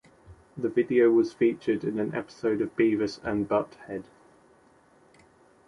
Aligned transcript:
The 0.57 0.67
video 0.69 1.11
was 1.11 1.31
featured 1.31 1.83
in 1.83 1.99
an 1.99 2.15
episode 2.15 2.59
of 2.59 2.75
Beavis 2.75 3.19
and 3.23 3.47
Butt-head. 3.47 4.05